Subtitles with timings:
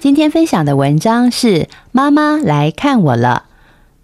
[0.00, 3.46] 今天分享的文章是《妈妈来看我了》，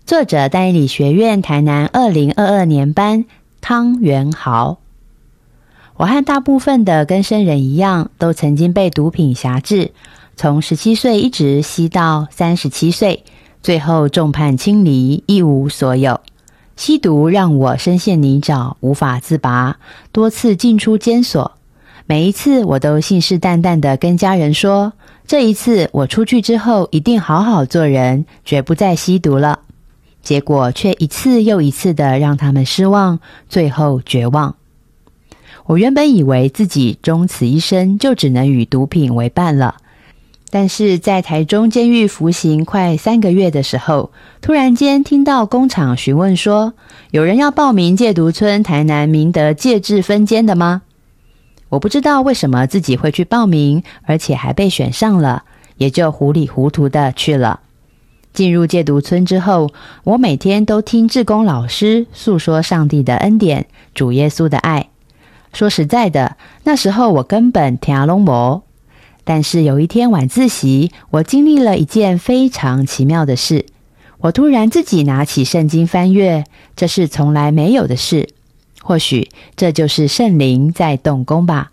[0.09, 3.25] 作者代理学院台南二零二二年班
[3.61, 4.79] 汤元豪。
[5.97, 9.93] 我和大部分的跟生人一样，都曾经被毒品辖制，
[10.35, 13.23] 从十七岁一直吸到三十七岁，
[13.63, 16.21] 最后众叛亲离，一无所有。
[16.75, 19.79] 吸毒让我深陷泥沼，无法自拔，
[20.11, 21.53] 多次进出监所。
[22.07, 24.93] 每一次，我都信誓旦旦的跟家人说
[25.27, 29.61] ：“这一次我出去之后，一定好好做人，绝不再吸毒了。”
[30.23, 34.57] 结果却一次又一次的让他们失望，最后绝望。
[35.67, 39.77] 我原本以为自己终此一生就只能与毒品为伴了，
[40.51, 46.75] 但是在台中监狱服刑快三个月的时候，突然间听到工厂询问说
[47.13, 50.83] ：“有人要报名戒毒村台南明德戒治分监的吗？”
[51.75, 55.43] 我不知道为什么自己会去报名，而且还被选上了，
[55.77, 57.61] 也就糊里糊涂的去了。
[58.33, 59.73] 进入戒毒村之后，
[60.05, 64.89] 我每天都听志工老师诉说上帝的恩典、主耶稣的爱。
[65.53, 68.63] 说实在的，那时候我根本听龙魔。
[69.25, 73.67] 但是有一天晚自习，我经历了一件非常奇妙的事。
[74.19, 76.45] 我突然自己拿起圣经翻阅，
[76.77, 78.29] 这是从来没有的事。
[78.85, 81.73] 或许这就是圣灵在动工吧。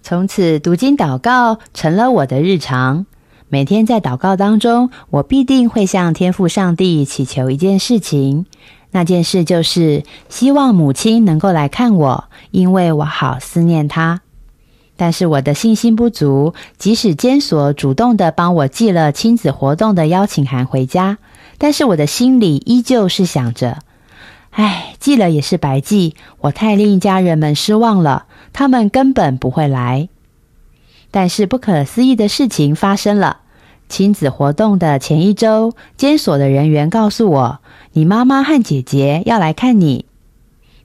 [0.00, 3.04] 从此读经祷告成了我的日常。
[3.48, 8.46] 每天在祷告当中，我必定会向天父上帝祈求一件事情。
[8.92, 14.20] 那件事就是希望母亲能够来看我，因为我好思念她。
[14.96, 21.18] 但是我的信心不足，即使监所主动的帮我寄了亲子活动的邀请函回家，
[21.58, 23.78] 但是我的心里依旧是想着。
[24.50, 30.08] 唉，寄了也是白寄，我太令家人们失望了，他们根本不会来。
[31.10, 33.38] 但是不可思议的事情发生了，
[33.88, 37.58] 亲子活动的前一周，监所的人员告诉我，
[37.92, 40.04] 你妈妈和姐姐要来看你。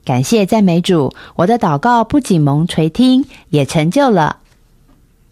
[0.04, 4.38] 感谢赞美主，我的祷告不仅蒙垂听，也成就了。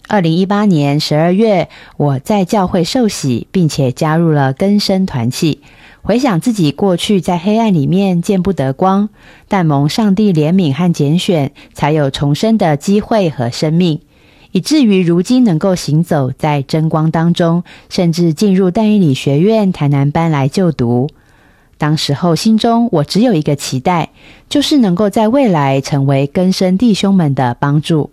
[0.07, 5.63] 二零一八年十二月，我在教会受洗，并且加入了根生团契。
[6.07, 9.09] 回想自己过去在黑暗里面见不得光，
[9.49, 14.01] 但蒙上帝怜悯和拣选，才有重生的机会和生命，
[14.53, 21.09] 以至于如今能够行走在真光当中，甚至进入淡伊理学院台南班来就读。
[21.79, 24.11] 当时候心中我只有一个期待，
[24.51, 28.11] 就是能够在未来成为根生弟兄们的帮助。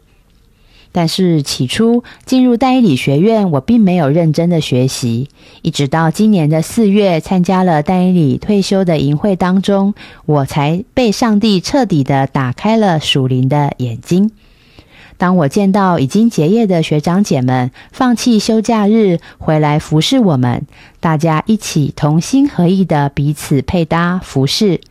[0.92, 5.30] 但是起初进入代理学院，我并没有认真的学习，
[5.62, 9.94] 一直到今年的四月参加了代理退休的营会当中，
[10.26, 14.32] 我才被上帝彻底的打开了属灵的眼睛。
[15.18, 20.66] 当我见到已经结业的学长姐们放弃休假日回来服侍我们，
[21.00, 24.82] 大家一起同心合意的彼此配搭服侍，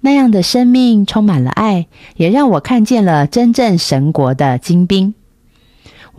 [0.00, 1.86] 那样的生命充满了爱，
[2.16, 5.14] 也让我看见了真正神国的精兵。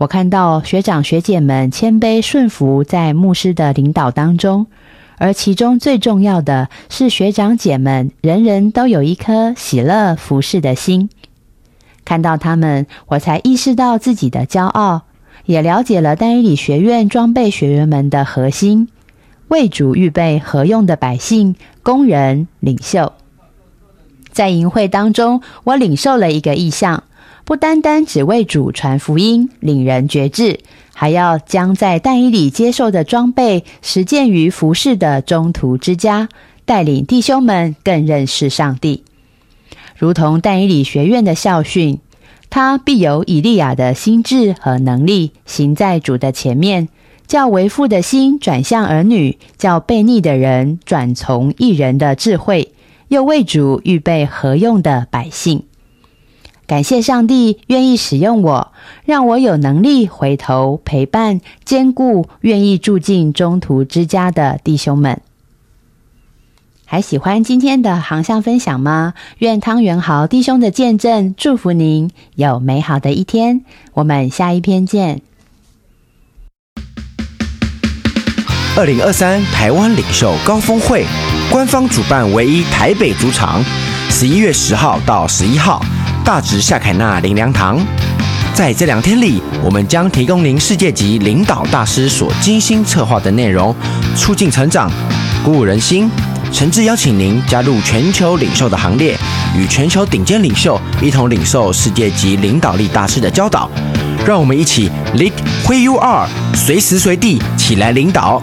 [0.00, 4.66] 我看到学长学姐们谦卑顺服在牧师的领导当中，
[5.18, 11.10] 而其中最重要的是学长姐们人人都有一颗喜乐服侍的心。
[12.02, 15.02] 看到他们，我才意识到自己的骄傲，
[15.44, 18.88] 也了解了丹尼理学院装备学员们的核心：
[19.48, 23.12] 为主预备合用的百姓、工人、领袖。
[24.32, 27.02] 在营会当中，我领受了一个意向。
[27.50, 30.60] 不单单只为主传福音、领人觉志，
[30.94, 36.28] 还要将在但以里接受的装备实践于服饰的中途之家，
[36.64, 39.02] 带领弟兄们更认识上帝。
[39.98, 41.98] 如同但以里学院的校训，
[42.50, 46.88] 他必有以利亚的心智和能力，行在主的前面，
[47.26, 52.72] 叫为父的心转向儿女，叫悖逆的人转从一人的智慧，
[53.08, 55.64] 又为主预备合用的百姓。
[56.70, 58.70] 感谢上帝愿意使用我，
[59.04, 65.20] 让我有能力回头陪伴、兼顾愿意住进中途之家的弟兄们。
[66.84, 69.14] 还喜欢今天的航向分享吗？
[69.38, 73.64] 愿汤元豪弟兄的见证祝福您有美好的一天。
[73.94, 75.22] 我们下一篇见。
[78.76, 81.04] 二零二三台湾领袖高峰会
[81.50, 83.60] 官方主办唯一台北主场，
[84.08, 85.84] 十一月十号到十一号，
[86.24, 87.78] 大直夏凯纳林良堂。
[88.54, 93.74] 在这两天里，我们将提供您世界级领导大师所精心策划的内容，
[94.16, 94.90] 促进成长，
[95.44, 96.10] 鼓舞人心。
[96.52, 99.16] 诚挚邀请您加入全球领袖的行列，
[99.56, 103.70] 与全球顶尖领袖一同领受世界级领导力大师的教导。
[104.26, 105.32] 让我们一起 lead
[105.64, 108.42] who you are，随时随地起来领导。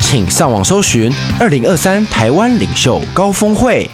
[0.00, 3.90] 请上网搜寻二零二三台湾领袖高峰会。